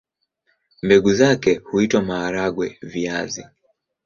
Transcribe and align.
Mbegu 0.83 1.13
zake 1.13 1.55
huitwa 1.63 2.01
maharagwe-viazi. 2.01 3.43